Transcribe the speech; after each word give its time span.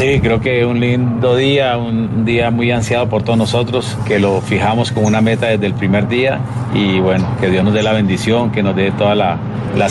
Sí, 0.00 0.18
creo 0.22 0.40
que 0.40 0.64
un 0.64 0.80
lindo 0.80 1.36
día, 1.36 1.76
un 1.76 2.24
día 2.24 2.50
muy 2.50 2.70
ansiado 2.70 3.10
por 3.10 3.22
todos 3.22 3.36
nosotros, 3.38 3.98
que 4.06 4.18
lo 4.18 4.40
fijamos 4.40 4.92
como 4.92 5.06
una 5.06 5.20
meta 5.20 5.48
desde 5.48 5.66
el 5.66 5.74
primer 5.74 6.08
día 6.08 6.40
y 6.72 7.00
bueno, 7.00 7.28
que 7.38 7.50
Dios 7.50 7.62
nos 7.62 7.74
dé 7.74 7.82
la 7.82 7.92
bendición, 7.92 8.50
que 8.50 8.62
nos 8.62 8.74
dé 8.74 8.92
toda 8.92 9.14
la, 9.14 9.38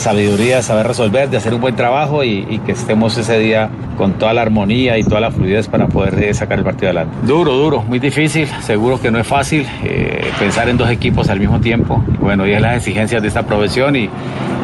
sabiduría 0.00 0.56
de 0.56 0.62
saber 0.64 0.88
resolver, 0.88 1.30
de 1.30 1.36
hacer 1.36 1.54
un 1.54 1.60
buen 1.60 1.76
trabajo 1.76 2.24
y, 2.24 2.60
que 2.66 2.72
estemos 2.72 3.16
ese 3.18 3.38
día 3.38 3.70
con 3.96 4.14
toda 4.14 4.32
la 4.32 4.42
armonía 4.42 4.98
y 4.98 5.04
toda 5.04 5.20
la 5.20 5.30
fluidez 5.30 5.68
para 5.68 5.86
poder 5.86 6.20
eh, 6.20 6.34
sacar 6.34 6.58
el 6.58 6.64
partido 6.64 6.88
adelante. 6.88 7.16
Duro, 7.22 7.52
duro, 7.52 7.82
muy 7.82 8.00
difícil, 8.00 8.48
seguro 8.62 9.00
que 9.00 9.12
no 9.12 9.20
es 9.20 9.26
fácil 9.28 9.64
eh, 9.84 10.28
pensar 10.40 10.68
en 10.68 10.76
dos 10.76 10.90
equipos 10.90 11.28
al 11.30 11.38
mismo 11.38 11.60
tiempo. 11.60 12.02
bueno, 12.18 12.48
y 12.48 12.52
es 12.52 12.60
las 12.60 12.78
exigencias 12.78 13.22
de 13.22 13.28
esta 13.28 13.44
profesión 13.44 13.94
y, 13.94 14.10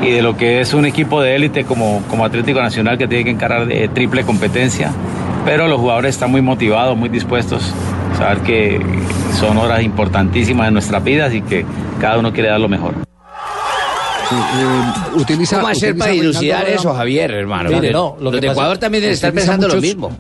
y 0.02 0.10
de 0.10 0.22
lo 0.22 0.36
que 0.36 0.60
es 0.60 0.74
un 0.74 0.86
equipo 0.86 1.22
de 1.22 1.36
élite 1.36 1.64
como, 1.64 2.02
como 2.10 2.24
Atlético 2.24 2.60
Nacional 2.60 2.98
que 2.98 3.06
tiene 3.06 3.22
que 3.22 3.30
encarar 3.30 3.66
de 3.66 3.86
triple 3.86 4.24
competencia 4.24 4.90
pero 5.46 5.68
los 5.68 5.80
jugadores 5.80 6.16
están 6.16 6.32
muy 6.32 6.42
motivados, 6.42 6.96
muy 6.96 7.08
dispuestos, 7.08 7.62
saber 8.18 8.40
que 8.40 8.80
son 9.38 9.56
horas 9.56 9.80
importantísimas 9.80 10.66
en 10.66 10.74
nuestras 10.74 11.02
vidas 11.04 11.32
y 11.32 11.40
que 11.40 11.64
cada 12.00 12.18
uno 12.18 12.32
quiere 12.32 12.48
dar 12.48 12.58
lo 12.58 12.68
mejor. 12.68 12.94
Eh, 14.32 15.20
utiliza, 15.20 15.56
¿Cómo 15.56 15.68
hacer 15.68 15.96
para 15.96 16.10
dilucidar 16.10 16.68
eso, 16.68 16.92
Javier, 16.92 17.30
hermano? 17.30 17.70
no, 17.92 18.16
los 18.20 18.32
de 18.32 18.48
Ecuador 18.48 18.76
también 18.78 19.02
deben 19.02 19.14
estar 19.14 19.32
pensando 19.32 19.68
lo 19.68 19.80
mismo. 19.80 20.10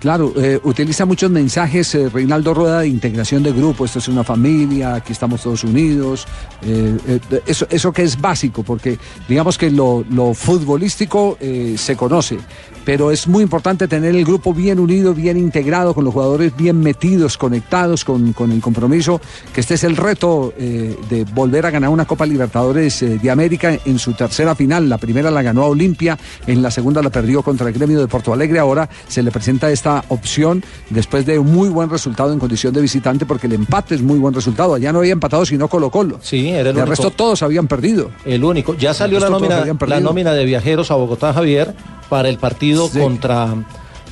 Claro, 0.00 0.32
eh, 0.38 0.58
utiliza 0.64 1.04
muchos 1.04 1.30
mensajes 1.30 1.94
eh, 1.94 2.08
Reinaldo 2.08 2.54
Rueda 2.54 2.80
de 2.80 2.88
integración 2.88 3.42
de 3.42 3.52
grupo, 3.52 3.84
esto 3.84 3.98
es 3.98 4.08
una 4.08 4.24
familia, 4.24 4.94
aquí 4.94 5.12
estamos 5.12 5.42
todos 5.42 5.62
unidos, 5.62 6.26
eh, 6.62 7.20
eso, 7.44 7.66
eso 7.68 7.92
que 7.92 8.04
es 8.04 8.18
básico, 8.18 8.62
porque 8.62 8.98
digamos 9.28 9.58
que 9.58 9.70
lo, 9.70 10.02
lo 10.10 10.32
futbolístico 10.32 11.36
se 11.76 11.96
conoce, 11.96 12.38
pero 12.84 13.10
es 13.10 13.28
muy 13.28 13.42
importante 13.42 13.88
tener 13.88 14.14
el 14.16 14.24
grupo 14.24 14.54
bien 14.54 14.80
unido, 14.80 15.12
bien 15.12 15.36
integrado, 15.36 15.92
con 15.92 16.04
los 16.04 16.14
jugadores 16.14 16.56
bien 16.56 16.80
metidos, 16.80 17.36
conectados 17.36 18.02
con, 18.04 18.32
con 18.32 18.52
el 18.52 18.62
compromiso, 18.62 19.20
que 19.52 19.60
este 19.60 19.74
es 19.74 19.84
el 19.84 19.98
reto 19.98 20.54
de 20.56 21.26
volver 21.34 21.66
a 21.66 21.70
ganar 21.70 21.90
una 21.90 22.06
Copa 22.06 22.24
Libertadores 22.24 23.00
de 23.00 23.30
América 23.30 23.78
en 23.84 23.98
su 23.98 24.14
tercera 24.14 24.54
final, 24.54 24.88
la 24.88 24.96
primera 24.96 25.30
la 25.30 25.42
ganó 25.42 25.64
a 25.64 25.68
Olimpia, 25.68 26.18
en 26.46 26.62
la 26.62 26.70
segunda 26.70 27.02
la 27.02 27.10
perdió 27.10 27.42
contra 27.42 27.68
el 27.68 27.74
gremio 27.74 28.00
de 28.00 28.08
Porto 28.08 28.32
Alegre, 28.32 28.58
ahora 28.58 28.88
se 29.08 29.22
le 29.22 29.30
presenta 29.30 29.70
esta 29.70 29.89
opción 30.08 30.62
después 30.90 31.26
de 31.26 31.38
un 31.38 31.52
muy 31.52 31.68
buen 31.68 31.90
resultado 31.90 32.32
en 32.32 32.38
condición 32.38 32.72
de 32.72 32.80
visitante, 32.80 33.26
porque 33.26 33.46
el 33.46 33.54
empate 33.54 33.94
es 33.94 34.02
muy 34.02 34.18
buen 34.18 34.34
resultado. 34.34 34.74
Allá 34.74 34.92
no 34.92 35.00
había 35.00 35.12
empatado 35.12 35.44
sino 35.44 35.68
Colo 35.68 35.90
Colo. 35.90 36.18
Sí, 36.22 36.48
era 36.50 36.70
el, 36.70 36.78
el 36.78 36.86
resto 36.86 37.10
todos 37.10 37.42
habían 37.42 37.68
perdido. 37.68 38.10
El 38.24 38.44
único. 38.44 38.74
Ya 38.74 38.94
salió 38.94 39.18
la 39.20 39.30
nómina, 39.30 39.64
la 39.64 40.00
nómina 40.00 40.32
de 40.32 40.44
viajeros 40.44 40.90
a 40.90 40.94
Bogotá, 40.94 41.32
Javier, 41.32 41.74
para 42.08 42.28
el 42.28 42.38
partido 42.38 42.88
contra. 42.90 43.54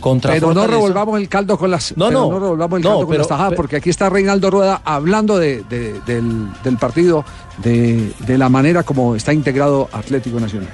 Contra 0.00 0.32
pero 0.32 0.54
no 0.54 0.64
revolvamos 0.64 1.18
el 1.18 1.28
caldo 1.28 1.58
con 1.58 1.72
las 1.72 1.96
no 1.96 2.08
no, 2.08 2.30
no 2.30 2.38
revolvamos 2.38 2.78
el 2.78 2.84
caldo 2.84 3.04
con 3.04 3.18
las 3.18 3.26
tajadas 3.26 3.54
porque 3.54 3.74
aquí 3.74 3.90
está 3.90 4.08
Reinaldo 4.08 4.48
Rueda 4.48 4.80
hablando 4.84 5.36
de, 5.38 5.64
del, 5.64 6.48
del, 6.62 6.76
partido 6.78 7.24
de, 7.64 8.12
de 8.20 8.38
la 8.38 8.48
manera 8.48 8.84
como 8.84 9.16
está 9.16 9.32
integrado 9.32 9.88
Atlético 9.90 10.38
Nacional 10.38 10.68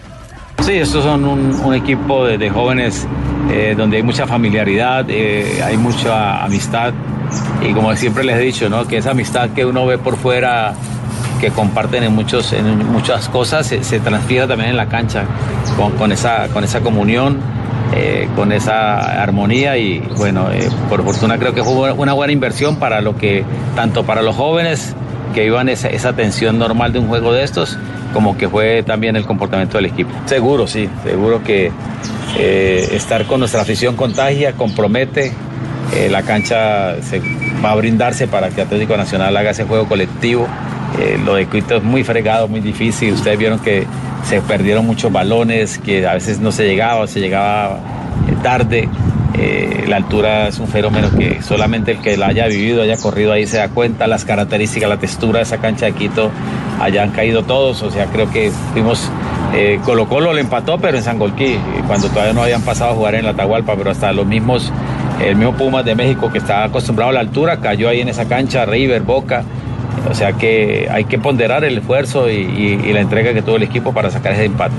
Sí, 0.65 0.73
estos 0.73 1.05
son 1.05 1.27
un, 1.27 1.75
equipo 1.75 2.25
de, 2.25 2.49
jóvenes 2.49 3.07
eh, 3.53 3.75
donde 3.77 3.99
hay 3.99 4.03
mucha 4.03 4.27
familiaridad, 4.27 5.05
eh, 5.11 5.63
hay 5.63 5.77
mucha 5.77 6.43
amistad 6.43 6.95
y 7.61 7.75
como 7.75 7.95
siempre 7.97 8.25
les 8.25 8.37
he 8.37 8.41
dicho, 8.41 8.71
¿no? 8.71 8.87
que 8.87 8.97
esa 8.97 9.11
amistad 9.11 9.51
que 9.51 9.67
uno 9.67 9.85
ve 9.85 9.99
por 9.99 10.17
fuera, 10.17 10.73
que 11.39 11.51
comparten 11.51 12.05
en, 12.05 12.19
en 12.19 12.93
muchas 12.93 13.29
cosas, 13.29 13.67
se, 13.67 13.85
se 13.85 14.01
transfiere 14.01 14.47
también 14.47 14.71
en 14.71 14.79
la 14.79 14.89
cancha 14.89 15.25
con, 15.99 16.13
esa, 16.13 16.49
con 16.49 16.65
esa 16.65 16.81
comunión. 16.81 17.41
Eh, 17.95 18.29
con 18.35 18.51
esa 18.51 19.23
armonía 19.23 19.77
y 19.77 20.01
bueno, 20.17 20.49
por 20.89 21.05
fortuna 21.05 21.39
creo 21.39 21.55
que 21.55 21.63
fue 21.63 21.93
una 21.93 22.13
buena 22.13 22.33
inversión 22.33 22.77
para 22.77 23.01
lo 23.03 23.17
que, 23.17 23.45
tanto 23.77 24.05
para 24.05 24.23
los 24.23 24.35
jóvenes 24.35 24.97
que 25.33 25.45
iban 25.45 25.69
esa, 25.69 25.89
esa 25.91 26.13
tensión 26.13 26.59
normal 26.59 26.93
de 26.93 26.99
un 26.99 27.09
juego 27.09 27.33
de 27.33 27.45
estos, 27.45 27.79
como 28.15 28.39
que 28.39 28.49
fue 28.49 28.83
también 28.85 29.17
el 29.17 29.27
comportamiento 29.27 29.77
del 29.77 29.87
equipo. 29.87 30.11
Seguro, 30.25 30.67
sí, 30.67 30.89
seguro 31.03 31.43
que 31.43 31.71
eh, 32.39 32.89
estar 32.93 33.27
con 33.27 33.41
nuestra 33.41 33.61
afición 33.61 33.97
contagia, 33.97 34.53
compromete, 34.53 35.33
eh, 35.95 36.09
la 36.09 36.23
cancha 36.23 37.03
se, 37.03 37.21
va 37.63 37.73
a 37.73 37.75
brindarse 37.75 38.27
para 38.29 38.49
que 38.51 38.63
Atlético 38.63 38.97
Nacional 38.97 39.37
haga 39.37 39.51
ese 39.51 39.65
juego 39.65 39.87
colectivo. 39.87 40.47
Eh, 41.01 41.19
lo 41.23 41.35
de 41.35 41.47
Quito 41.47 41.77
es 41.77 41.83
muy 41.83 42.05
fregado, 42.05 42.47
muy 42.47 42.61
difícil. 42.61 43.15
Ustedes 43.15 43.37
vieron 43.37 43.59
que 43.59 43.85
se 44.25 44.41
perdieron 44.41 44.87
muchos 44.87 45.13
balones, 45.13 45.79
que 45.79 46.07
a 46.07 46.15
veces 46.15 46.39
no 46.39 46.53
se 46.53 46.65
llegaba, 46.67 47.07
se 47.09 47.21
llegaba 47.21 47.81
tarde. 48.43 48.89
Eh, 49.37 49.85
la 49.89 49.97
altura 49.97 50.49
es 50.49 50.61
un 50.61 50.69
fenómeno 50.69 51.11
que 51.17 51.43
solamente 51.43 51.93
el 51.93 51.99
que 51.99 52.17
la 52.17 52.29
haya 52.29 52.47
vivido, 52.47 52.83
haya 52.83 52.97
corrido 52.97 53.33
ahí 53.33 53.47
se 53.47 53.57
da 53.57 53.69
cuenta, 53.69 54.07
las 54.07 54.25
características, 54.25 54.89
la 54.89 54.99
textura 54.99 55.39
de 55.39 55.43
esa 55.43 55.59
cancha 55.59 55.87
de 55.87 55.93
Quito, 55.93 56.31
allá 56.81 57.03
han 57.03 57.11
caído 57.11 57.43
todos, 57.43 57.83
o 57.83 57.91
sea, 57.91 58.07
creo 58.07 58.31
que 58.31 58.53
fuimos, 58.73 59.11
eh, 59.53 59.81
Colo 59.85 60.09
Colo 60.09 60.33
le 60.33 60.41
empató, 60.41 60.79
pero 60.79 60.97
en 60.97 61.03
Sangolquí, 61.03 61.59
cuando 61.87 62.09
todavía 62.09 62.33
no 62.33 62.43
habían 62.43 62.63
pasado 62.63 62.93
a 62.93 62.95
jugar 62.95 63.17
en 63.17 63.25
la 63.25 63.31
Atahualpa, 63.31 63.75
pero 63.77 63.91
hasta 63.91 64.13
los 64.13 64.25
mismos, 64.25 64.73
el 65.21 65.35
mismo 65.35 65.55
Pumas 65.55 65.85
de 65.85 65.97
México 65.97 66.31
que 66.31 66.39
estaba 66.39 66.65
acostumbrado 66.65 67.11
a 67.11 67.15
la 67.15 67.21
altura, 67.21 67.61
cayó 67.61 67.89
ahí 67.89 68.01
en 68.01 68.09
esa 68.09 68.29
cancha, 68.29 68.65
River, 68.65 69.03
Boca, 69.03 69.43
o 70.09 70.15
sea 70.15 70.33
que 70.33 70.89
hay 70.91 71.07
que 71.07 71.19
ponderar 71.19 71.65
el 71.65 71.79
esfuerzo 71.79 72.31
y 72.31 72.93
la 72.93 73.01
entrega 73.01 73.33
que 73.33 73.43
tuvo 73.43 73.57
el 73.57 73.65
equipo 73.65 73.93
para 73.93 74.11
sacar 74.11 74.33
ese 74.33 74.45
empate. 74.45 74.75